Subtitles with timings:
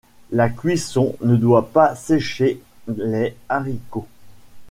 [0.31, 4.07] La cuisson ne doit pas sécher les haricots.